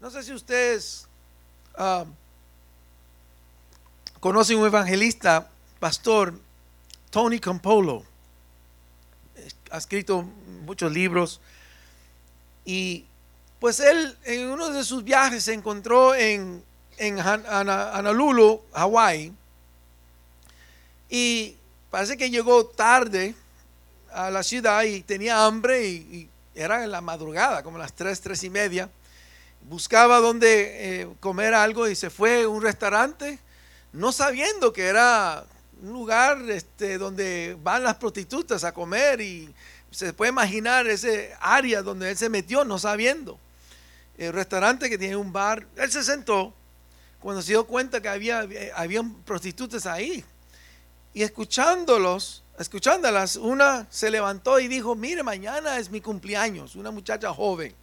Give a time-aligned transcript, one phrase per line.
[0.00, 1.06] No sé si ustedes
[1.76, 2.04] ah,
[4.20, 5.48] conocen un evangelista,
[5.80, 6.38] pastor,
[7.10, 8.04] Tony Campolo.
[9.70, 10.22] Ha escrito
[10.64, 11.40] muchos libros.
[12.64, 13.04] Y
[13.60, 16.62] pues él en uno de sus viajes se encontró en,
[16.98, 19.32] en Honolulu, Hawái.
[21.08, 21.56] Y
[21.90, 23.34] parece que llegó tarde
[24.12, 28.42] a la ciudad y tenía hambre y, era en la madrugada, como las tres, tres
[28.42, 28.88] y media.
[29.68, 33.40] Buscaba dónde eh, comer algo y se fue a un restaurante,
[33.92, 35.44] no sabiendo que era
[35.82, 39.52] un lugar este, donde van las prostitutas a comer y
[39.90, 43.40] se puede imaginar ese área donde él se metió, no sabiendo.
[44.16, 46.54] El restaurante que tiene un bar, él se sentó
[47.18, 48.72] cuando se dio cuenta que había, eh,
[49.24, 50.24] prostitutas ahí.
[51.12, 57.34] Y escuchándolos, escuchándolas, una se levantó y dijo, mire, mañana es mi cumpleaños, una muchacha
[57.34, 57.74] joven.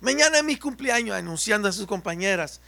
[0.00, 2.60] Mañana es mi cumpleaños, anunciando a sus compañeras.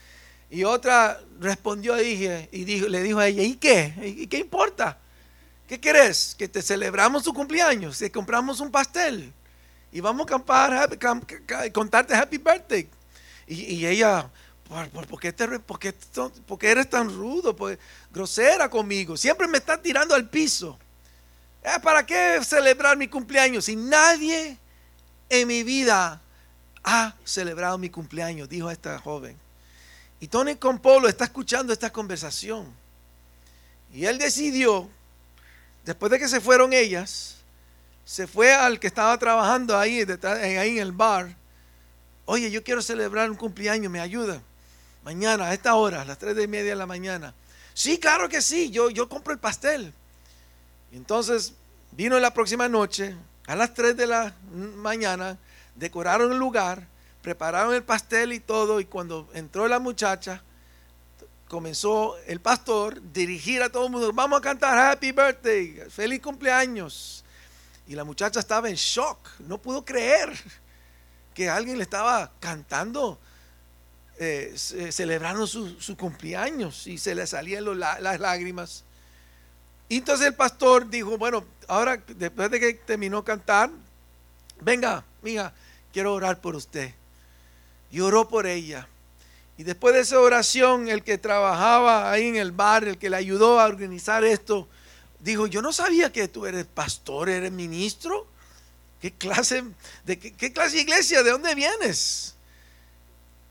[0.50, 3.94] Y otra respondió dije, y dijo, le dijo a ella, ¿y qué?
[4.04, 4.98] ¿Y qué importa?
[5.66, 6.34] ¿Qué querés?
[6.38, 9.32] Que te celebramos tu cumpleaños, que compramos un pastel
[9.92, 10.98] y vamos a cantar,
[11.72, 12.88] contarte happy birthday.
[13.46, 14.30] Y, ella,
[14.68, 15.94] ¿por, qué te, por, qué,
[16.70, 17.54] eres tan rudo,
[18.10, 19.16] grosera conmigo?
[19.16, 20.78] Siempre me estás tirando al piso.
[21.62, 24.56] Eh, ¿Para qué celebrar mi cumpleaños si nadie
[25.28, 26.20] en mi vida
[26.84, 28.48] ha celebrado mi cumpleaños?
[28.48, 29.36] Dijo esta joven.
[30.20, 32.66] Y Tony Compolo está escuchando esta conversación.
[33.92, 34.88] Y él decidió,
[35.84, 37.36] después de que se fueron ellas,
[38.04, 41.34] se fue al que estaba trabajando ahí, ahí en el bar.
[42.24, 44.40] Oye, yo quiero celebrar un cumpleaños, ¿me ayuda?
[45.04, 47.34] Mañana, a esta hora, a las 3 y media de la mañana.
[47.74, 49.92] Sí, claro que sí, yo, yo compro el pastel.
[50.92, 51.54] entonces
[51.92, 53.14] vino la próxima noche,
[53.46, 54.34] a las 3 de la
[54.76, 55.38] mañana,
[55.74, 56.86] decoraron el lugar,
[57.22, 60.42] prepararon el pastel y todo, y cuando entró la muchacha,
[61.48, 67.24] comenzó el pastor dirigir a todo el mundo, vamos a cantar Happy Birthday, feliz cumpleaños.
[67.86, 70.32] Y la muchacha estaba en shock, no pudo creer
[71.34, 73.18] que alguien le estaba cantando,
[74.18, 78.84] eh, celebrando su, cumpleaños y se le salían las lágrimas.
[79.88, 83.70] Y entonces el pastor dijo, bueno, ahora después de que terminó cantar,
[84.62, 85.52] venga, mija,
[85.92, 86.92] quiero orar por usted.
[87.90, 88.88] Y oró por ella.
[89.58, 93.16] Y después de esa oración, el que trabajaba ahí en el bar, el que le
[93.16, 94.68] ayudó a organizar esto,
[95.20, 98.26] dijo, yo no sabía que tú eres pastor, eres ministro.
[99.00, 99.64] ¿Qué clase
[100.04, 101.22] de, qué, clase iglesia?
[101.22, 102.34] ¿De dónde vienes?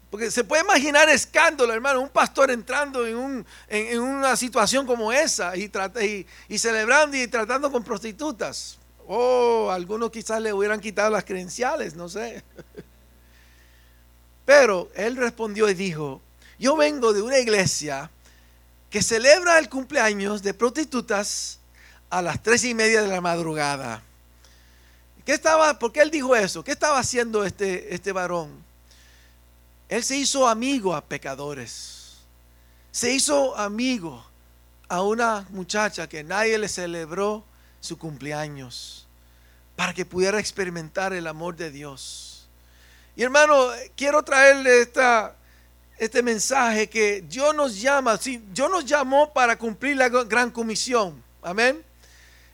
[0.09, 5.13] Porque se puede imaginar escándalo, hermano, un pastor entrando en, un, en, una situación como
[5.13, 8.77] esa y, y, y, celebrando y tratando con prostitutas.
[9.07, 12.43] Oh, algunos quizás le hubieran quitado las credenciales, no sé.
[14.45, 16.21] Pero él respondió y dijo,
[16.59, 18.09] yo vengo de una iglesia
[18.89, 21.59] que celebra el cumpleaños de prostitutas
[22.09, 24.03] a las tres y media de la madrugada.
[25.25, 26.63] ¿Qué estaba, ¿Por qué él dijo eso?
[26.63, 28.51] ¿Qué estaba haciendo este, este varón?
[29.87, 32.17] Él se hizo amigo a pecadores.
[32.91, 34.25] Se hizo amigo
[34.89, 37.45] a una muchacha que nadie le celebró
[37.81, 39.07] su cumpleaños
[39.75, 42.47] para que pudiera experimentar el amor de Dios.
[43.15, 45.35] Y hermano, quiero traerle esta,
[45.97, 51.21] este mensaje que Dios nos llama, sí, Dios nos llamó para cumplir la gran comisión.
[51.41, 51.83] Amén.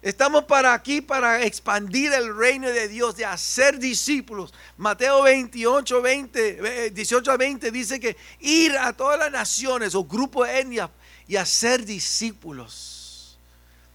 [0.02, 4.54] Estamos para aquí para expandir el reino de Dios, de hacer discípulos.
[4.78, 10.48] Mateo 28, 20, 18 a 20 dice que ir a todas las naciones o grupos
[10.48, 10.90] de etnia
[11.28, 12.97] y hacer discípulos.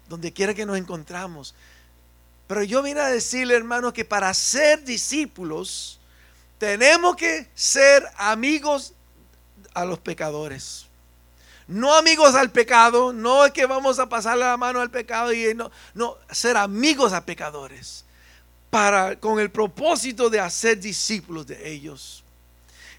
[0.08, 1.54] Donde quiera que nos encontramos.
[2.46, 5.98] Pero yo vine a decirle, hermano, que para ser discípulos
[6.58, 8.94] tenemos que ser amigos
[9.74, 10.86] a los pecadores.
[11.66, 15.54] No amigos al pecado, no es que vamos a pasar la mano al pecado y
[15.54, 18.04] no, no, ser amigos a pecadores
[18.68, 22.24] para con el propósito de hacer discípulos de ellos.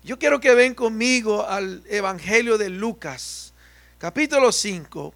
[0.04, 3.54] Yo quiero que ven conmigo al Evangelio de Lucas,
[3.98, 5.14] capítulo 5,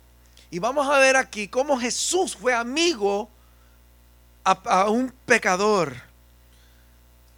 [0.50, 3.30] y vamos a ver aquí cómo Jesús fue amigo
[4.44, 5.94] a, un pecador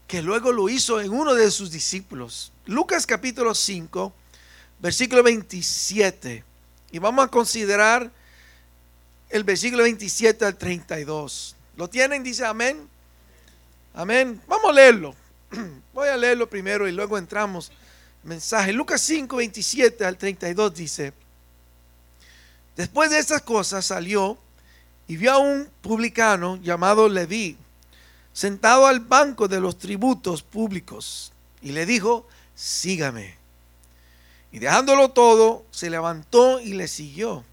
[0.07, 2.51] que luego lo hizo en uno de sus discípulos.
[2.65, 4.13] Lucas capítulo 5,
[4.79, 6.43] versículo 27.
[6.91, 8.11] Y vamos a considerar
[9.29, 11.55] el versículo 27 al 32.
[11.77, 12.23] ¿Lo tienen?
[12.23, 12.87] Dice amén.
[13.93, 14.39] Amén.
[14.47, 15.15] Vamos a leerlo.
[15.93, 17.71] Voy a leerlo primero y luego entramos.
[18.23, 18.71] Mensaje.
[18.71, 21.13] Lucas 5, 27 al 32 dice,
[22.79, 24.37] después de estas cosas salió
[25.05, 27.57] y vio a un publicano llamado Leví
[28.31, 33.35] sentado al banco de los tributos públicos y le dijo, sígame.
[34.53, 37.43] Y dejándolo todo, se levantó y le siguió.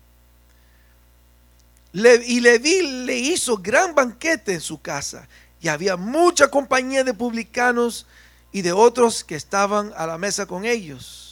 [1.93, 5.27] y Leví le hizo gran banquete en su casa.
[5.61, 8.07] Y había mucha compañía de publicanos
[8.53, 11.26] y de otros que estaban a la mesa con ellos.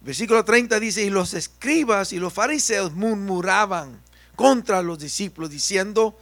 [0.00, 4.00] Versículo 30 dice, y los escribas y los fariseos murmuraban
[4.36, 6.18] contra los discípulos, diciendo,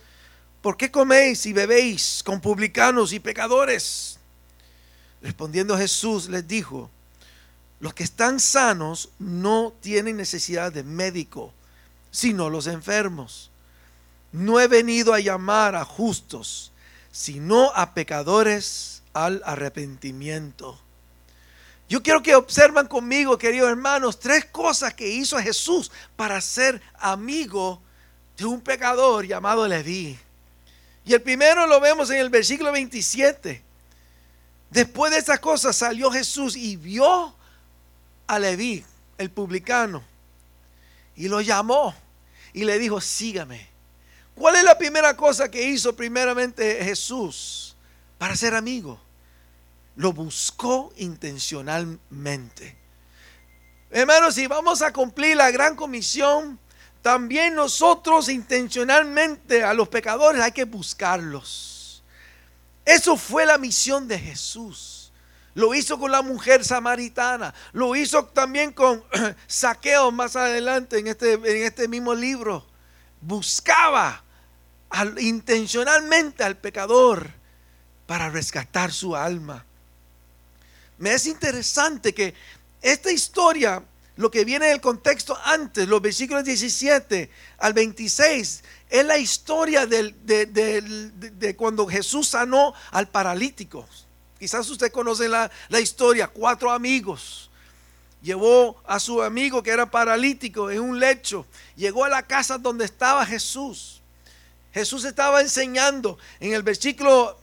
[0.63, 4.19] ¿por qué coméis y bebéis con publicanos y pecadores?
[5.21, 6.91] Respondiendo Jesús les dijo,
[7.81, 11.53] los que están sanos no tienen necesidad de médico,
[12.11, 13.51] sino los enfermos.
[14.33, 16.73] No he venido a llamar a justos,
[17.13, 20.81] sino a pecadores al arrepentimiento.
[21.89, 27.81] Yo quiero que observen conmigo, queridos hermanos, tres cosas que hizo Jesús para ser amigo
[28.37, 30.19] de un pecador llamado Leví.
[31.05, 33.63] Y el primero lo vemos en el versículo 27.
[34.71, 37.33] Después de estas cosas salió Jesús y vio
[38.27, 38.85] a Leví,
[39.17, 40.03] el publicano,
[41.15, 41.95] y lo llamó
[42.53, 43.69] y le dijo, sígame.
[44.35, 47.77] ¿Cuál es la primera cosa que hizo primeramente Jesús
[48.19, 49.01] para ser amigo?
[49.97, 52.77] Lo buscó intencionalmente.
[53.91, 56.59] Hermanos, si vamos a cumplir la gran comisión,
[57.03, 62.03] también nosotros intencionalmente a los pecadores hay que buscarlos.
[62.85, 65.13] Eso fue la misión de Jesús.
[65.55, 67.53] Lo hizo con la mujer samaritana.
[67.73, 69.03] Lo hizo también con
[69.47, 72.67] saqueo más adelante en este, en este mismo libro.
[73.21, 74.23] Buscaba
[75.19, 77.31] intencionalmente al pecador
[78.07, 79.66] para rescatar su alma.
[80.99, 82.35] Me es interesante que
[82.81, 83.83] esta historia
[84.17, 91.55] lo que viene del contexto antes, los versículos 17 al 26, es la historia de,
[91.57, 93.87] cuando Jesús sanó al paralítico.
[94.39, 97.51] Quizás usted conoce la, la historia, cuatro amigos.
[98.23, 101.47] Llevó a su amigo que era paralítico en un lecho.
[101.77, 103.96] Llegó a la casa donde estaba Jesús.
[104.77, 106.19] Jesús estaba enseñando.
[106.39, 107.41] En el versículo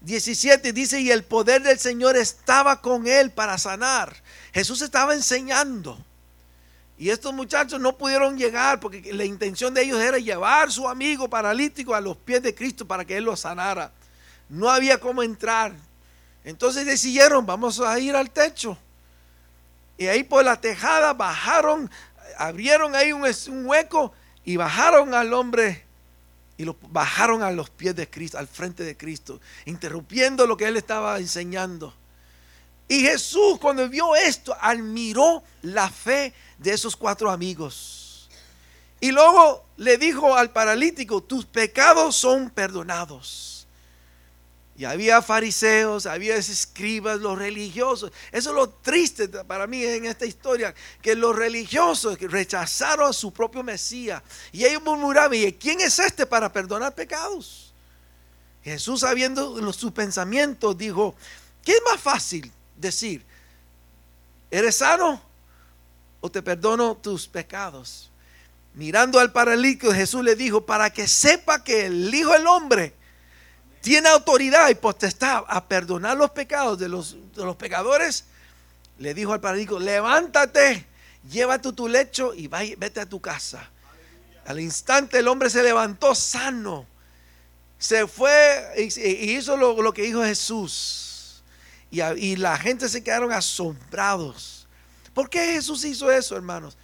[0.00, 4.16] 17 eh, dice, y el poder del Señor estaba con él para sanar.
[4.52, 5.96] Jesús estaba enseñando.
[6.98, 10.88] Y estos muchachos no pudieron llegar porque la intención de ellos era llevar a su
[10.88, 13.92] amigo paralítico a los pies de Cristo para que él lo sanara.
[14.48, 15.72] No había cómo entrar.
[16.42, 18.76] Entonces decidieron, vamos a ir al techo.
[19.96, 21.88] Y ahí por la tejada bajaron,
[22.36, 24.12] abrieron ahí un, un hueco
[24.44, 25.84] y bajaron al hombre
[26.56, 30.66] y lo bajaron a los pies de Cristo, al frente de Cristo, interrumpiendo lo que
[30.66, 31.94] él estaba enseñando.
[32.88, 38.28] Y Jesús cuando vio esto, admiró la fe de esos cuatro amigos.
[39.00, 43.53] Y luego le dijo al paralítico, tus pecados son perdonados.
[44.76, 48.10] Y había fariseos, había escribas, los religiosos.
[48.32, 53.32] Eso es lo triste para mí en esta historia, que los religiosos rechazaron a su
[53.32, 54.22] propio Mesías.
[54.50, 57.72] Y ellos murmuraban, ¿y quién es este para perdonar pecados?
[58.64, 61.14] Jesús, sabiendo sus pensamientos, dijo,
[61.62, 62.52] ¿qué es más fácil?
[62.76, 63.24] decir,
[64.50, 65.20] ¿eres sano
[66.20, 68.10] o te perdono tus pecados?
[68.74, 72.94] Mirando al paralítico, Jesús le dijo, para que sepa que el Hijo del Hombre
[73.84, 78.24] tiene autoridad y potestad a perdonar los pecados de los, de los pecadores,
[78.96, 80.86] le dijo al paralítico, levántate,
[81.30, 83.68] llévate tu lecho y vete a tu casa.
[84.46, 86.86] Al instante el hombre se levantó sano,
[87.78, 91.42] se fue y, hizo lo, lo que dijo Jesús
[91.90, 94.66] y, la gente se quedaron asombrados.
[95.12, 96.78] ¿Por qué Jesús hizo eso, hermanos?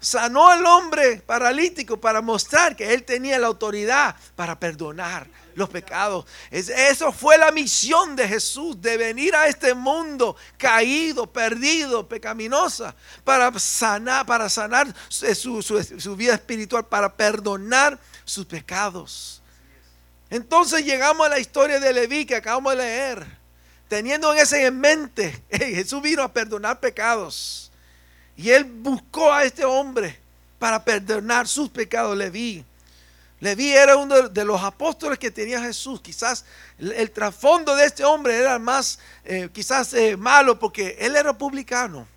[0.00, 5.28] Sanó al hombre paralítico para mostrar que él tenía la autoridad para perdonar
[5.58, 6.24] los pecados.
[6.50, 13.56] Eso fue la misión de Jesús, de venir a este mundo caído, perdido, pecaminosa, para
[13.58, 19.42] sanar, para sanar su, vida espiritual, para perdonar sus pecados.
[20.30, 23.38] Entonces llegamos a la historia de Leví que acabamos de leer
[23.88, 27.72] teniendo en ese en mente, Jesús vino a perdonar pecados.
[28.36, 30.20] Y él buscó a este hombre
[30.58, 32.64] para perdonar sus pecados, Leví.
[33.40, 36.00] Leví era uno de los apóstoles que tenía Jesús.
[36.00, 36.44] Quizás
[36.78, 42.08] el, trasfondo de este hombre era más, eh, quizás eh, malo, porque él era publicano.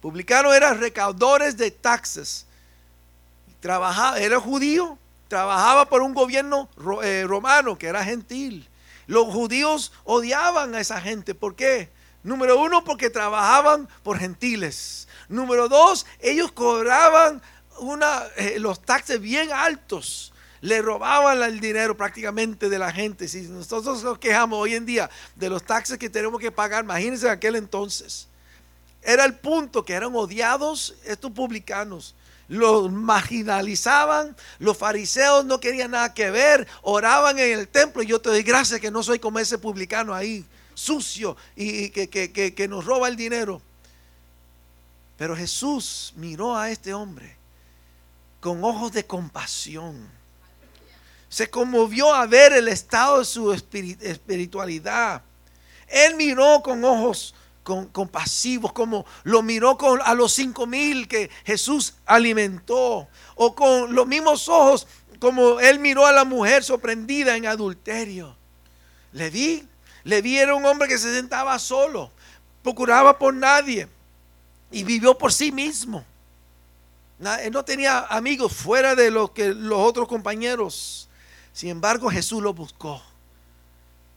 [0.00, 2.46] Publicano era recaudadores de taxes.
[3.60, 4.98] Trabajaba, era judío,
[5.28, 6.70] trabajaba por un gobierno
[7.02, 8.66] eh, romano que era gentil.
[9.06, 11.34] Los judíos odiaban a esa gente.
[11.34, 11.90] ¿Por qué?
[12.22, 15.06] Número uno, porque trabajaban por gentiles.
[15.28, 17.42] Número dos, ellos cobraban
[18.58, 20.32] los taxes bien altos.
[20.60, 23.28] Le robaban el dinero prácticamente de la gente.
[23.28, 27.26] Si nosotros nos quejamos hoy en día de los taxes que tenemos que pagar, imagínense
[27.26, 28.28] en aquel entonces.
[29.02, 32.14] era el punto que eran odiados estos publicanos.
[32.48, 38.20] Los marginalizaban, los fariseos no querían nada que ver, oraban en el templo y yo
[38.20, 40.44] te doy gracias que no soy como ese publicano ahí,
[40.74, 43.60] sucio y que, que nos roba el dinero.
[45.16, 47.36] Pero Jesús miró a este hombre
[48.40, 50.08] con ojos de compasión.
[51.36, 55.20] Se conmovió a ver el estado de su espiritualidad.
[55.86, 57.34] Él miró con ojos
[57.92, 64.06] compasivos, como lo miró con, a los cinco mil que Jesús alimentó, o con los
[64.06, 64.86] mismos ojos
[65.20, 68.34] como él miró a la mujer sorprendida en adulterio.
[69.12, 69.62] Le vi,
[70.04, 72.10] le vi era un hombre que se sentaba solo,
[72.62, 73.86] procuraba por nadie
[74.70, 76.02] y vivió por sí mismo.
[77.42, 81.05] Él no tenía amigos fuera de lo que los otros compañeros.
[81.56, 83.02] Sin embargo, Jesús lo buscó.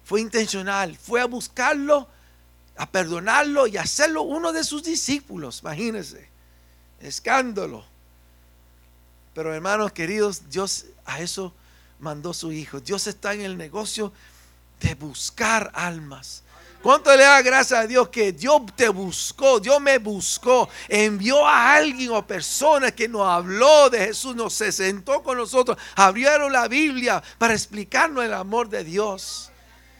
[0.03, 2.05] Fue intencional, fue a buscarlo
[2.75, 5.62] a perdonarlo y hacerlo uno de sus discípulos.
[5.62, 6.27] Imagínense,
[7.00, 7.86] escándalo.
[9.34, 11.53] Pero hermanos queridos, Dios a eso
[12.01, 12.81] mandó su Hijo.
[12.81, 14.12] Dios está en el negocio
[14.81, 16.43] de buscar almas.
[16.81, 21.75] ¿Cuánto le da gracias a Dios que Dios te buscó, Dios me buscó, envió a
[21.75, 26.69] alguien o personas que nos habló de Jesús, nos se sentó con nosotros, abrieron la
[26.69, 29.51] Biblia para explicarnos el amor de Dios.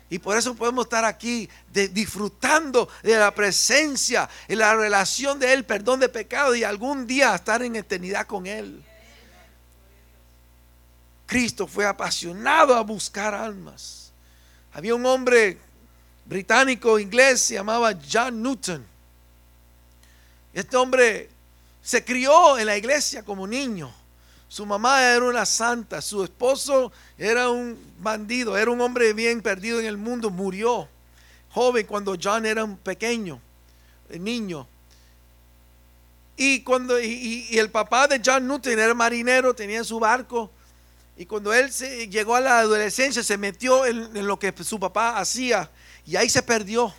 [0.10, 5.66] Y por eso podemos estar aquí disfrutando de la presencia y la relación de Él,
[5.66, 8.84] perdón de pecado y algún día estar en eternidad con Él.
[11.28, 14.12] Cristo fue apasionado a buscar almas.
[14.74, 15.60] Había un hombre
[16.30, 18.86] británico inglés, se llamaba John Newton.
[20.54, 21.30] Este hombre
[21.82, 23.92] se crió en la iglesia como niño.
[24.48, 29.80] Su mamá era una santa, su esposo era un bandido, era un hombre bien perdido
[29.80, 30.88] en el mundo, murió
[31.52, 33.42] joven cuando John era un pequeño,
[34.10, 34.68] niño.
[36.38, 40.52] Y cuando y, el papá de John Newton era marinero, tenía su barco.
[41.18, 45.18] Y cuando él se, llegó a la adolescencia, se metió en, lo que su papá
[45.18, 45.70] hacía.
[46.10, 46.92] Y ahí se perdió.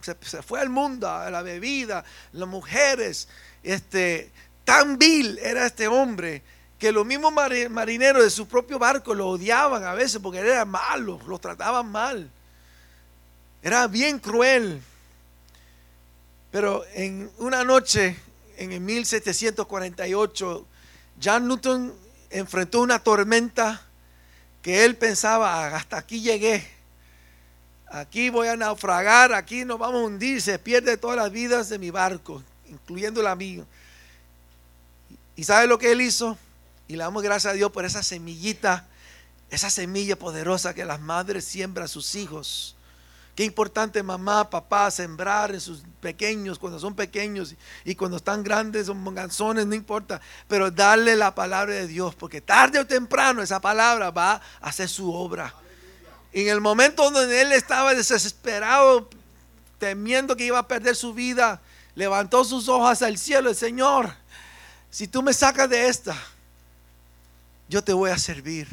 [0.00, 2.02] Se, fue al mundo, a la bebida,
[2.32, 3.28] las mujeres.
[3.62, 4.30] Este,
[4.64, 6.42] tan vil era este hombre
[6.78, 7.30] que los mismos
[7.68, 12.30] marineros de su propio barco lo odiaban a veces porque era malo, lo trataban mal.
[13.62, 14.80] Era bien cruel.
[16.50, 18.16] Pero en una noche,
[18.56, 20.66] en el 1748,
[21.22, 21.94] John Newton
[22.30, 23.82] enfrentó una tormenta
[24.62, 26.77] que él pensaba, hasta aquí llegué,
[27.90, 31.78] aquí voy a naufragar, aquí nos vamos a hundir, se pierde todas las vidas de
[31.78, 33.64] mi barco, incluyendo la mía.
[35.36, 36.36] ¿Y sabe lo que él hizo?
[36.88, 38.86] Y le damos gracias a Dios por esa semillita,
[39.50, 42.74] esa semilla poderosa que las madres siembran a sus hijos.
[43.38, 47.54] Qué importante mamá, papá, sembrar en sus pequeños, cuando son pequeños
[47.84, 50.20] y cuando están grandes, son monganzones, no importa.
[50.48, 54.88] Pero darle la palabra de Dios, porque tarde o temprano esa palabra va a hacer
[54.88, 55.54] su obra.
[56.32, 59.08] En el momento donde él estaba desesperado,
[59.78, 61.60] temiendo que iba a perder su vida,
[61.94, 64.14] levantó sus ojos al cielo, el Señor,
[64.90, 66.16] si tú me sacas de esta,
[67.68, 68.68] yo te voy a servir.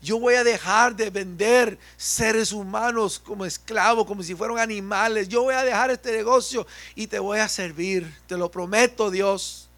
[0.00, 5.28] Yo voy a dejar de vender seres humanos como esclavos, como si fueran animales.
[5.28, 8.14] Yo voy a dejar este negocio y te voy a servir.
[8.26, 9.68] Te lo prometo, Dios.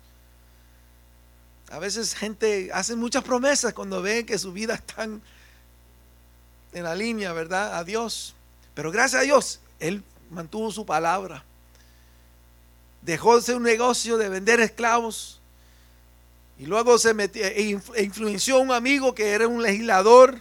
[1.70, 5.08] A veces gente hace muchas promesas cuando ven que su vida está
[6.72, 7.76] en la línea, ¿verdad?
[7.76, 8.34] A Dios.
[8.74, 11.44] Pero gracias a Dios, Él mantuvo su palabra.
[13.02, 15.40] Dejó de un negocio de vender esclavos
[16.58, 20.40] y luego se metió, e, e influenció a un amigo que era un legislador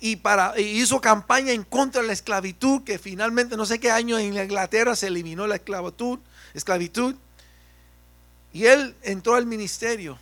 [0.00, 4.18] y, para, hizo campaña en contra de la esclavitud, que finalmente no sé qué año
[4.18, 6.18] en Inglaterra se eliminó la esclavitud,
[6.54, 7.14] esclavitud.
[8.52, 10.18] Y él entró al ministerio.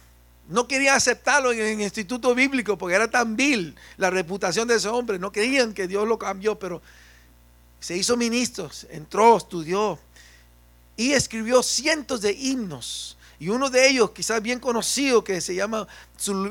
[0.51, 4.89] No quería aceptarlo en el instituto bíblico porque era tan vil la reputación de ese
[4.89, 5.19] hombre.
[5.19, 6.83] No querían que Dios lo cambió, pero
[7.79, 9.99] se hizo ministro, entró, estudió
[10.97, 15.89] y escribió cientos de himnos y uno de ellos, quizás bien conocido, que se llama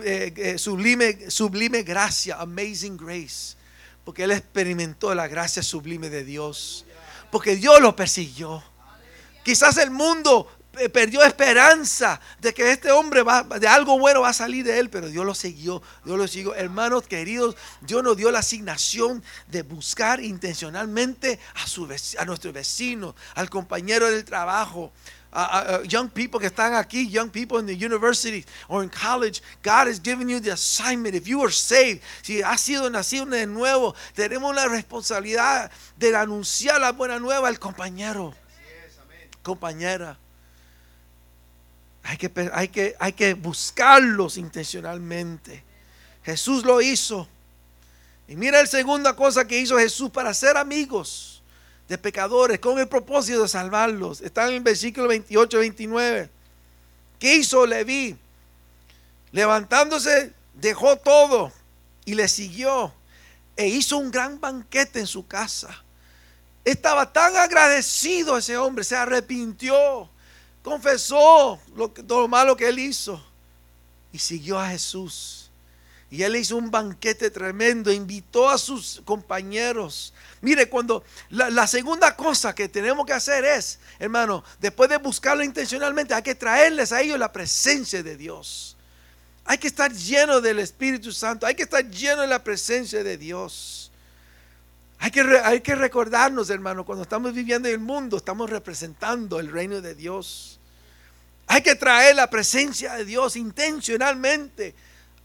[0.03, 3.55] eh, eh, sublime, sublime Gracia, Amazing Grace.
[4.03, 6.85] Porque él experimentó la gracia sublime de Dios.
[7.29, 8.63] Porque Dios lo persiguió.
[9.43, 10.47] Quizás el mundo
[10.91, 14.89] perdió esperanza de que este hombre va, de algo bueno va a salir de él,
[14.89, 16.55] pero Dios lo siguió, Dios lo siguió.
[16.55, 23.15] Hermanos queridos, Dios nos dio la asignación de buscar intencionalmente a, su, a nuestro vecino,
[23.35, 24.91] al compañero del trabajo,
[25.87, 29.99] young people que están aquí, young people in the university or in college, God has
[29.99, 31.15] given you the assignment.
[31.15, 36.79] If you are saved, si has sido nacido de nuevo, tenemos la responsabilidad de anunciar
[36.79, 38.33] la buena nueva al compañero.
[39.43, 40.17] compañera.
[42.09, 45.63] Hay que, hay que, hay que buscarlos intencionalmente.
[46.23, 47.27] Jesús lo hizo.
[48.27, 51.43] Y mira la segunda cosa que hizo Jesús para ser amigos
[51.87, 54.21] de pecadores con el propósito de salvarlos.
[54.21, 56.31] Está en el versículo 28, 29.
[57.19, 58.17] ¿Qué hizo Leví?
[59.31, 61.51] Levantándose, dejó todo
[62.05, 62.91] y le siguió
[63.55, 65.83] e hizo un gran banquete en su casa.
[66.65, 70.09] Estaba tan agradecido ese hombre, se arrepintió,
[70.63, 71.59] confesó
[72.07, 73.23] todo lo malo que él hizo
[74.11, 75.49] y siguió a Jesús.
[76.11, 80.11] Y él hizo un banquete tremendo, invitó a sus compañeros.
[80.41, 86.15] Mire, cuando la, segunda cosa que tenemos que hacer es, hermano, después de buscarlo intencionalmente,
[86.15, 88.75] hay que traerles a ellos la presencia de Dios.
[89.45, 93.17] Hay que estar lleno del Espíritu Santo, hay que estar lleno de la presencia de
[93.17, 93.88] Dios.
[95.01, 99.49] Hay que, hay que recordarnos, hermano, cuando estamos viviendo en el mundo, estamos representando el
[99.49, 100.59] reino de Dios.
[101.47, 104.75] Hay que traer la presencia de Dios intencionalmente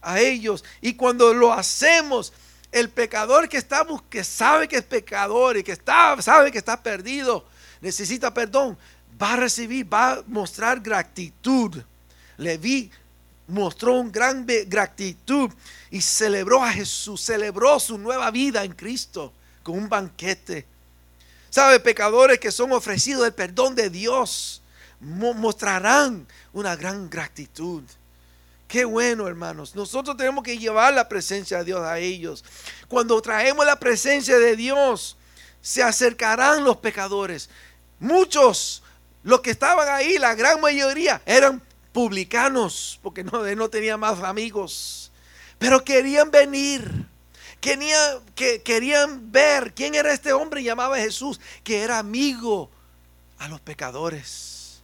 [0.01, 0.65] a ellos.
[0.81, 2.33] Y cuando lo hacemos,
[2.71, 6.81] el pecador que está que sabe que es pecador y que está, sabe que está
[6.81, 7.45] perdido,
[7.81, 8.79] necesita perdón,
[9.21, 11.83] va a recibir, va a mostrar gratitud.
[12.37, 12.93] Leví
[13.49, 15.51] mostró un gran gratitud
[15.91, 19.33] y celebró a Jesús, celebró su nueva vida en Cristo
[19.65, 20.65] con un banquete.
[21.51, 21.81] ¿Sabe?
[21.81, 24.63] Pecadores que son ofrecidos el perdón de Dios
[25.01, 27.83] mostrarán una gran gratitud.
[28.69, 29.75] Qué bueno, hermanos.
[29.75, 32.45] Nosotros tenemos que llevar la presencia de Dios a ellos.
[32.89, 35.17] Cuando traemos la presencia de Dios,
[35.61, 37.49] se acercarán los pecadores.
[38.01, 38.83] Muchos,
[39.23, 45.13] los que estaban ahí, la gran mayoría, eran publicanos, porque no, no más amigos.
[45.59, 47.07] Pero querían venir.
[47.65, 52.71] Querían, que, querían ver quién era este hombre llamaba Jesús, que era amigo
[53.39, 54.83] a los pecadores.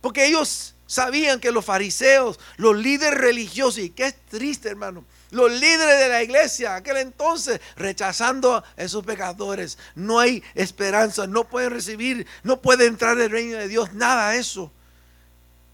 [0.00, 5.98] Porque ellos sabían que los fariseos, los líderes religiosos, y qué triste hermano, los líderes
[5.98, 12.26] de la iglesia, aquel entonces, rechazando a esos pecadores, no hay esperanza, no pueden recibir,
[12.44, 14.72] no pueden entrar en el reino de Dios, nada de eso.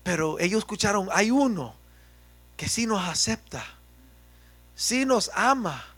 [0.02, 1.76] Pero ellos escucharon, hay uno
[2.56, 3.64] que sí nos acepta,
[4.74, 5.94] sí nos ama,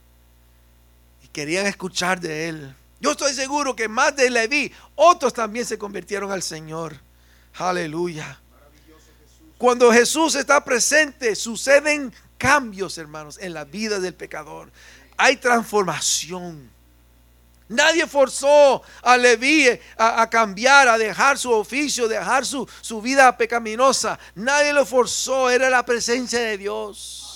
[1.22, 2.74] y querían escuchar de él.
[3.00, 6.96] Yo estoy seguro que más de Leví, otros también se convirtieron al Señor.
[7.54, 8.38] Aleluya.
[9.56, 14.70] Cuando Jesús está presente, suceden cambios, hermanos, en la vida del pecador.
[15.16, 16.70] Hay transformación.
[17.68, 24.18] Nadie forzó a Leví a, cambiar, a dejar su oficio, dejar su, su vida pecaminosa.
[24.34, 27.29] Nadie lo forzó, era la presencia de Dios.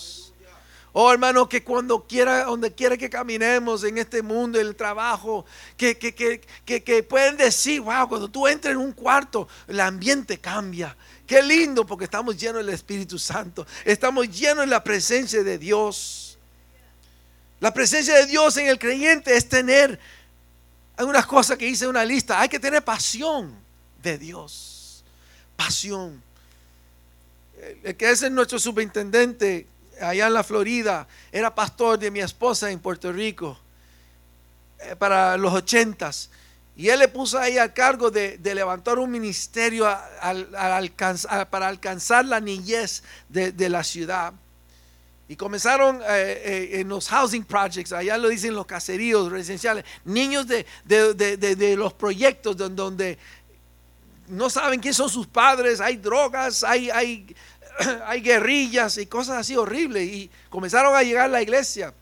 [0.95, 5.45] Oh hermano, que cuando quiera, donde quiera que caminemos en este mundo, el trabajo,
[5.77, 10.39] que, que, que, que, pueden decir, wow, cuando tú entres en un cuarto, el ambiente
[10.39, 10.97] cambia.
[11.27, 13.67] Qué lindo porque estamos llenos del Espíritu Santo.
[13.85, 16.39] Estamos llenos de la presencia de Dios.
[17.61, 19.99] La presencia de Dios en el creyente es tener
[20.97, 22.41] hay unas cosas que hice una lista.
[22.41, 23.55] Hay que tener pasión
[24.03, 25.05] de Dios.
[25.57, 26.23] Pasión.
[27.83, 29.67] El que es nuestro superintendente
[30.01, 33.59] allá en la Florida era pastor de mi esposa en Puerto Rico
[34.79, 36.31] eh, para los ochentas.
[36.77, 39.85] Y él le puso ahí al cargo de, levantar un ministerio
[41.51, 44.33] para alcanzar la niñez de, la ciudad.
[45.29, 50.47] Y comenzaron eh, eh, en los housing projects, allá lo dicen los caseríos residenciales, niños
[50.49, 53.19] de, los proyectos donde,
[54.27, 57.37] no saben quién son sus padres, hay drogas, hay, hay,
[58.07, 60.09] hay guerrillas y cosas así horribles.
[60.09, 61.93] Y comenzaron a llegar a la iglesia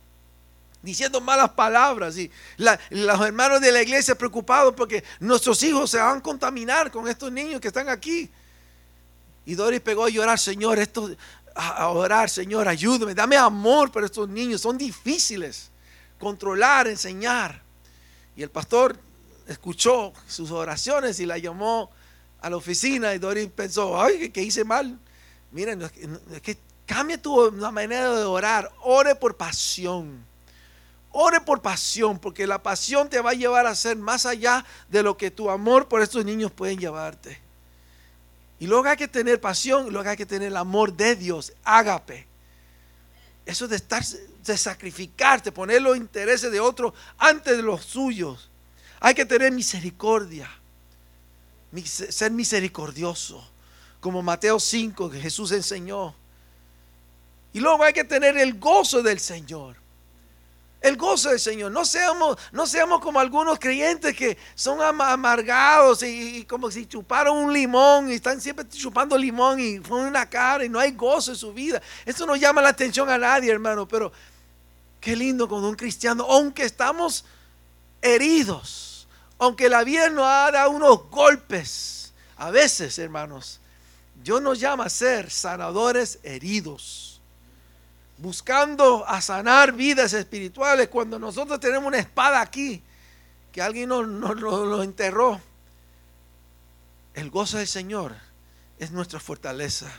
[0.83, 6.19] diciendo malas palabras y los hermanos de la iglesia preocupados porque nuestros hijos se van
[6.19, 8.29] a contaminar con estos niños que están aquí.
[9.47, 11.11] Y Doris pegó a llorar, Señor, esto,
[11.55, 15.71] a, orar, Señor, ayúdame, dame amor para estos niños, son difíciles
[16.19, 17.63] controlar, enseñar.
[18.37, 18.97] Y el pastor
[19.49, 21.91] escuchó sus oraciones y la llamó
[22.41, 24.99] a la oficina y Doris pensó, ay, que hice mal.
[25.53, 25.93] Miren, es
[26.43, 30.25] que cambia tu manera de orar, ore por pasión
[31.13, 35.03] Ore por pasión, porque la pasión te va a llevar a ser más allá de
[35.03, 37.39] lo que tu amor por estos niños pueden llevarte.
[38.59, 42.27] Y luego hay que tener pasión, luego hay que tener el amor de Dios, ágape.
[43.45, 48.49] Eso de estar, de sacrificarte, poner los intereses de otros antes de los suyos.
[48.99, 50.49] Hay que tener misericordia,
[51.85, 53.47] ser misericordioso,
[54.03, 56.13] como Mateo 5 que Jesús enseñó.
[57.53, 59.77] Y luego hay que tener el gozo del Señor.
[60.81, 61.71] El gozo del Señor.
[61.71, 67.53] No seamos, no seamos como algunos creyentes que son amargados y, como si chuparon un
[67.53, 71.37] limón y están siempre chupando limón y fue una cara y no hay gozo en
[71.37, 71.81] su vida.
[72.05, 74.11] Eso no llama la atención a nadie, hermano, pero
[75.01, 77.25] qué lindo cuando un cristiano, aunque estamos
[78.01, 79.07] heridos,
[79.39, 83.61] aunque la vida nos ha dado unos golpes, a veces, hermanos,
[84.15, 87.13] Dios nos llama a ser sanadores heridos
[88.23, 92.81] buscando a sanar vidas espirituales cuando nosotros tenemos una espada aquí
[93.51, 95.41] que alguien nos, nos, enterró.
[97.15, 98.15] El gozo del Señor
[98.79, 99.93] es nuestra fortaleza.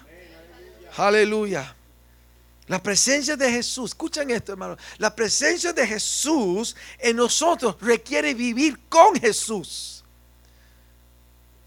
[0.95, 1.76] Aleluya.
[2.67, 8.80] La presencia de Jesús, escuchen esto hermano, la presencia de Jesús en nosotros requiere vivir
[8.88, 10.06] con Jesús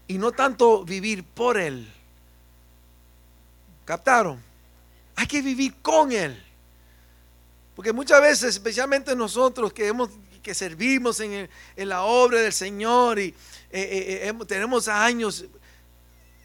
[0.07, 1.93] y no tanto vivir por Él.
[3.87, 4.37] ¿Captaron?
[5.15, 6.37] Hay que vivir con Él.
[7.73, 10.09] Porque muchas veces, especialmente nosotros que, hemos,
[10.43, 13.33] que servimos en, la obra del Señor y eh,
[13.71, 15.45] eh, eh, tenemos años,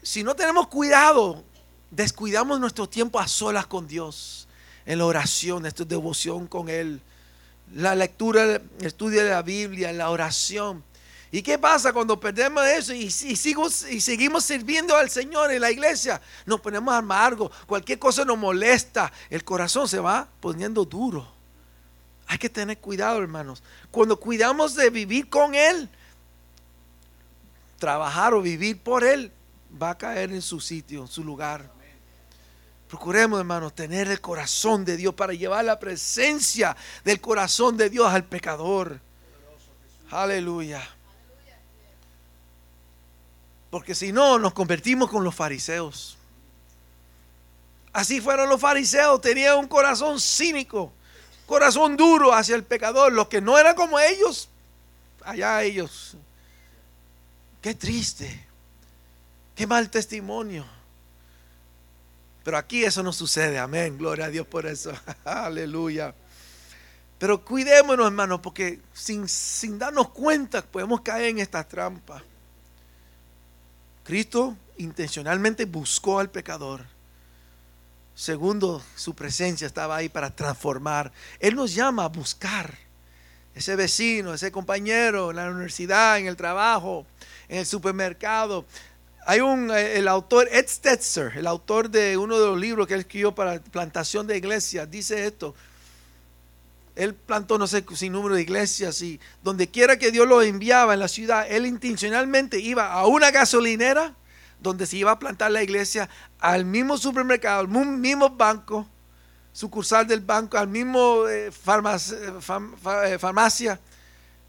[0.01, 1.43] si no tenemos cuidado,
[1.91, 4.47] descuidamos nuestro tiempo a solas con Dios,
[4.85, 7.01] en la oración, en devoción con Él,
[7.73, 10.81] la lectura, el estudio de la Biblia, la oración.
[11.33, 16.21] ¿Y qué pasa cuando perdemos eso y, seguimos sirviendo al Señor en la iglesia?
[16.45, 21.27] Nos ponemos amargos, cualquier cosa nos molesta, el corazón se va poniendo duro.
[22.27, 23.63] Hay que tener cuidado, hermanos.
[23.89, 25.89] Cuando cuidamos de vivir con Él,
[27.79, 29.31] trabajar o vivir por Él,
[29.81, 31.67] va a caer en su sitio, en su lugar.
[32.87, 38.07] Procuremos, hermanos, tener el corazón de Dios para llevar la presencia del corazón de Dios
[38.13, 38.99] al pecador.
[40.11, 40.87] Aleluya.
[43.73, 46.15] Porque si no, nos convertimos con los fariseos.
[47.91, 50.93] Así fueron los fariseos, tenían un corazón cínico,
[51.47, 53.11] corazón duro hacia el pecador.
[53.11, 54.47] Los que no eran como ellos,
[55.23, 56.15] allá ellos.
[57.63, 58.45] Qué triste,
[59.55, 60.67] qué mal testimonio.
[62.43, 63.97] Pero aquí eso no sucede, amén.
[63.97, 64.91] Gloria a Dios por eso.
[65.25, 66.13] Aleluya.
[67.17, 72.21] Pero cuidémonos, hermanos, porque sin, sin darnos cuenta podemos caer en esta trampa.
[74.03, 76.85] Cristo intencionalmente buscó al pecador.
[78.15, 81.11] Segundo, su presencia estaba ahí para transformar.
[81.39, 82.77] Él nos llama a buscar
[83.55, 87.05] ese vecino, ese compañero en la universidad, en el trabajo,
[87.47, 88.65] en el supermercado.
[89.25, 92.95] Hay un, eh, el autor Ed Stetzer, el autor de uno de los libros que
[92.95, 95.55] él escribió para plantación de iglesias, dice esto.
[96.95, 100.93] Él plantó no sé sin número de iglesias y donde quiera que Dios lo enviaba
[100.93, 104.15] en la ciudad, él intencionalmente iba a una gasolinera
[104.59, 108.87] donde se iba a plantar la iglesia, al mismo supermercado, al mismo banco,
[109.51, 113.79] sucursal del banco, al mismo eh, eh, farmacia,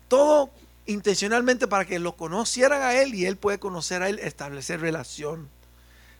[0.06, 0.50] todo
[0.86, 5.48] intencionalmente para que lo conocieran a él y él puede conocer a él, establecer relación.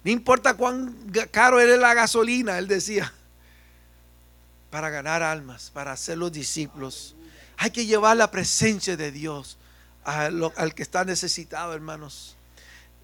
[0.03, 0.97] No importa cuán
[1.31, 3.13] caro era la gasolina, él decía
[4.75, 7.15] para ganar almas, para hacer los discípulos.
[7.59, 9.57] Hay que llevar la presencia de Dios
[10.03, 12.35] al que está necesitado, hermanos.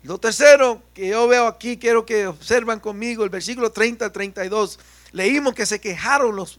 [0.03, 4.81] Lo tercero que yo veo aquí, quiero que observan conmigo el versículo 30 32.
[5.13, 6.59] Leímos que se quejaron los,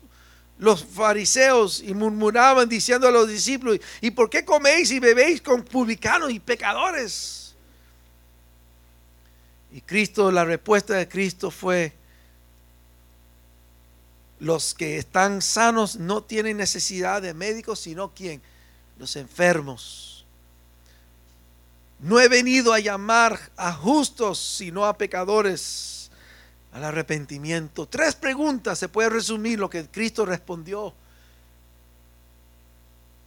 [0.58, 5.66] los fariseos y murmuraban diciendo a los discípulos, ¿y por qué coméis y bebéis con
[5.66, 7.54] publicanos y pecadores?
[9.74, 11.92] Y Cristo, la respuesta de Cristo fue,
[14.42, 18.42] los que están sanos no tienen necesidad de médicos, sino quién?
[18.98, 20.26] Los enfermos.
[22.00, 26.10] No he venido a llamar a justos, sino a pecadores
[26.74, 27.86] al arrepentimiento.
[27.86, 30.92] Tres preguntas se puede resumir lo que Cristo respondió.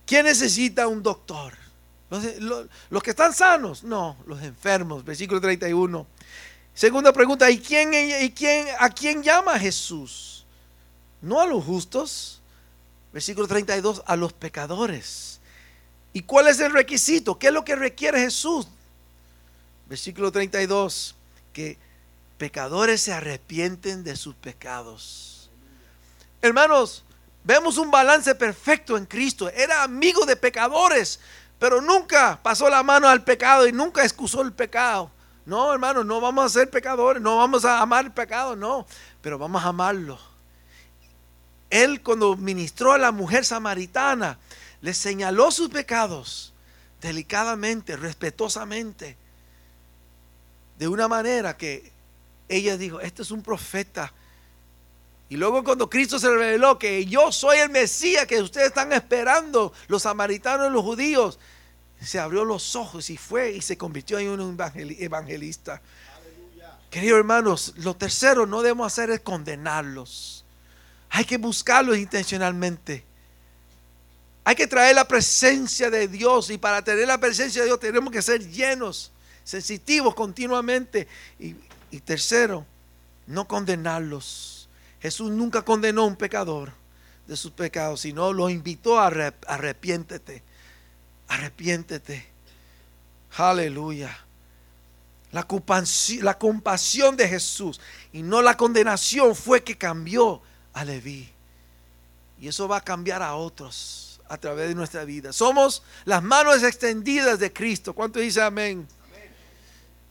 [0.07, 1.55] ¿Quién necesita un doctor?
[2.90, 6.09] Los, que están sanos, no, los enfermos, versículo 31.
[6.74, 10.43] Segunda pregunta, ¿y quién, y quién, a quién llama Jesús?
[11.24, 12.40] No a los justos,
[13.12, 15.40] versículo 32, a los pecadores.
[16.12, 17.38] ¿Y cuál es el requisito?
[17.38, 18.68] ¿Qué es lo que requiere Jesús?
[19.88, 21.16] Versículo 32,
[21.52, 21.78] que
[22.37, 25.50] pecadores se arrepienten de sus pecados.
[26.42, 27.04] Hermanos,
[27.42, 29.48] vemos un balance perfecto en Cristo.
[29.48, 31.20] Era amigo de pecadores,
[31.58, 35.10] pero nunca pasó la mano al pecado y nunca excusó el pecado.
[35.46, 38.87] No, hermanos, no vamos a ser pecadores, no vamos a amar el pecado, no,
[39.20, 40.33] pero vamos a amarlo
[41.74, 44.38] él cuando ministró a la mujer samaritana,
[44.80, 46.52] le señaló sus pecados
[47.00, 49.16] delicadamente, respetuosamente,
[50.78, 51.90] de una manera que
[52.48, 54.12] ella dijo, este es un profeta.
[55.28, 59.72] Y luego cuando Cristo se reveló que yo soy el Mesías que ustedes están esperando,
[59.88, 61.40] los samaritanos y los judíos,
[62.00, 65.82] se abrió los ojos y fue y se convirtió en un evangelista.
[66.88, 70.43] Queridos hermanos, lo tercero no debemos hacer es condenarlos.
[71.16, 73.05] Hay que buscarlos intencionalmente.
[74.42, 78.12] Hay que traer la presencia de Dios y para tener la presencia de Dios tenemos
[78.12, 79.12] que ser llenos,
[79.44, 81.07] sensitivos continuamente.
[81.38, 81.55] Y,
[82.00, 82.66] tercero,
[83.29, 84.68] no condenarlos.
[85.00, 86.72] Jesús nunca condenó a un pecador
[87.29, 90.42] de sus pecados, sino lo invitó a arrepiéntete,
[91.29, 92.27] arrepiéntete.
[93.37, 94.18] Aleluya.
[95.31, 97.81] La compasión de Jesús
[98.12, 100.42] y no la condenación fue que cambió
[100.74, 101.28] a Leví.
[102.40, 105.32] Y eso va a cambiar a otros a través de nuestra vida.
[105.32, 107.94] Somos las manos extendidas de Cristo.
[107.94, 108.87] ¿Cuánto dice amén?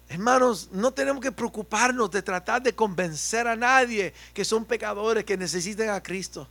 [0.10, 5.38] Hermanos, no tenemos que preocuparnos de tratar de convencer a nadie que son pecadores, que
[5.38, 6.48] necesiten a Cristo.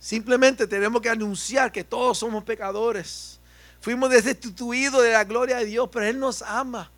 [0.00, 3.40] Simplemente tenemos que anunciar que todos somos pecadores.
[3.80, 6.90] Fuimos destituidos de la gloria de Dios, pero Él nos ama.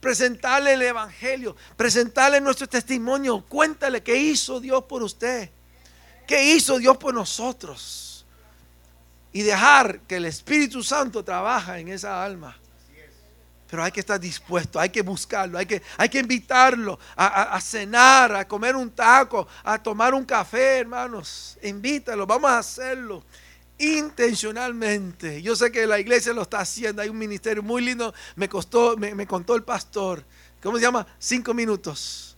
[0.00, 3.44] Presentarle el Evangelio, presentarle nuestro testimonio.
[3.48, 5.50] Cuéntale qué hizo Dios por usted,
[6.26, 8.24] qué hizo Dios por nosotros.
[9.32, 12.56] Y dejar que el Espíritu Santo trabaja en esa alma.
[13.70, 17.60] Pero hay que estar dispuesto, hay que buscarlo, hay que, hay que invitarlo a, a,
[17.60, 21.58] cenar, a comer un taco, a tomar un café, hermanos.
[21.62, 23.22] Invítalo, vamos a hacerlo
[23.78, 25.40] intencionalmente.
[25.42, 28.96] Yo sé que la iglesia lo está haciendo, hay un ministerio muy lindo, me, costó,
[28.96, 30.24] me, contó el pastor,
[30.62, 31.06] ¿cómo se llama?
[31.18, 32.36] Cinco minutos.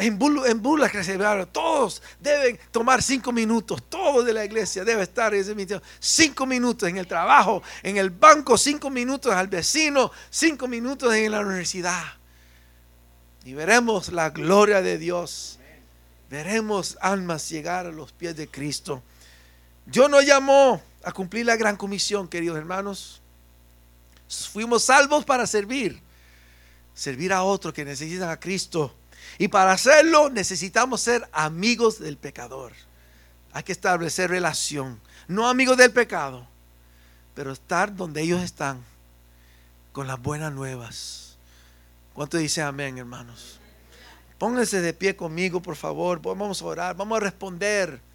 [0.00, 1.18] En, burlas que se
[1.50, 5.82] todos deben tomar cinco minutos, todos de la iglesia debe estar en ese ministerio.
[5.98, 11.32] Cinco minutos en el trabajo, en el banco, cinco minutos al vecino, cinco minutos en
[11.32, 12.04] la universidad.
[13.44, 15.58] Y veremos la gloria de Dios.
[16.30, 19.02] Veremos almas llegar a los pies de Cristo.
[19.90, 23.22] Dios nos llamó a cumplir la gran comisión, queridos hermanos.
[24.28, 26.02] Fuimos salvos para servir,
[26.92, 28.94] servir a otros que necesitan a Cristo.
[29.38, 32.74] Y para hacerlo necesitamos ser amigos del pecador.
[33.52, 36.46] Hay que establecer relación, no amigos del pecado,
[37.34, 38.84] pero estar donde ellos están,
[39.92, 41.38] con las buenas nuevas.
[42.12, 43.58] ¿Cuánto dice amén, hermanos?
[44.36, 46.20] Pónganse de pie conmigo, por favor.
[46.20, 48.06] Vamos a orar, vamos a responder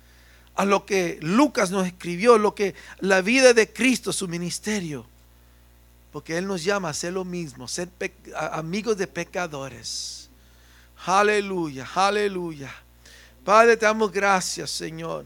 [0.56, 5.06] a lo que Lucas nos escribió, lo que la vida de Cristo, su ministerio.
[6.12, 7.90] Porque Él nos llama a hacer lo mismo, ser
[8.52, 10.30] amigos de pecadores.
[11.06, 12.74] Aleluya, aleluya.
[13.44, 15.26] Padre, te damos gracias, Señor.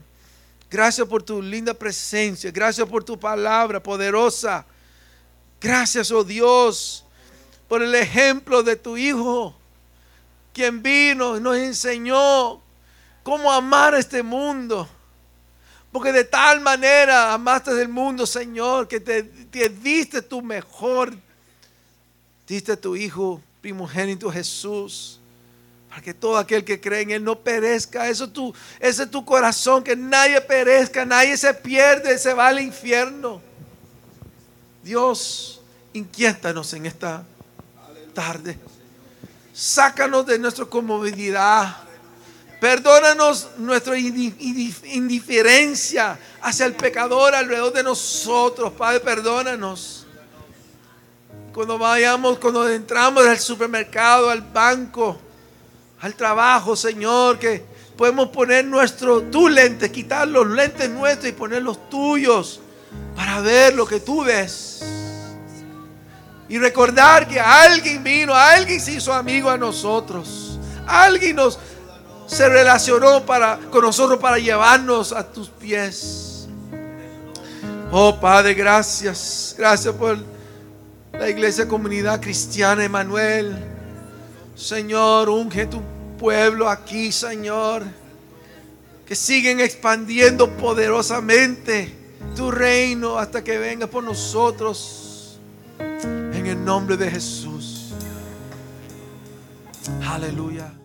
[0.72, 2.52] Gracias por tu linda presencia.
[2.52, 4.66] Gracias por tu palabra poderosa.
[5.60, 7.04] Gracias, oh Dios,
[7.68, 9.56] por el ejemplo de tu Hijo,
[10.54, 12.62] quien vino y nos enseñó
[13.24, 14.88] cómo amar este mundo
[15.92, 19.24] porque de tal manera amaste del mundo, Señor, que te,
[19.70, 21.14] diste tu mejor.
[22.46, 25.20] Diste tu Hijo primogénito Jesús.
[25.90, 28.10] Para que todo aquel que cree en Él no perezca.
[28.10, 32.60] Eso tu, ese es tu corazón, que nadie perezca, nadie se pierde, se va al
[32.60, 33.42] infierno.
[34.84, 35.62] Dios,
[35.94, 37.24] inquiétanos en esta
[38.14, 38.58] tarde.
[39.54, 41.87] Sácanos de nuestra comodidad
[42.60, 48.74] Perdónanos nuestra indiferencia hacia el pecador alrededor de nosotros.
[48.74, 50.08] Padre, perdónanos.
[51.54, 55.20] Cuando vayamos, cuando entramos al supermercado, al banco,
[56.02, 57.64] al trabajo, Señor, que
[57.96, 62.60] podemos poner nuestro, tu lente, quitar los lentes nuestros y poner los tuyos
[63.16, 64.84] para ver lo que tú ves.
[66.50, 70.58] Y recordar que alguien vino, alguien se hizo amigo a nosotros.
[70.88, 71.60] Alguien nos,
[72.28, 76.48] se relacionó para, con nosotros para llevarnos a tus pies.
[77.92, 79.56] Oh Padre, gracias.
[79.58, 80.18] Gracias por
[81.14, 83.56] la iglesia comunidad cristiana Emanuel.
[84.56, 85.82] Señor, unge tu
[86.20, 87.84] pueblo aquí, Señor.
[89.06, 91.96] Que siguen expandiendo poderosamente
[92.36, 95.40] tu reino hasta que venga por nosotros.
[95.80, 97.94] En el nombre de Jesús.
[100.06, 100.77] Aleluya.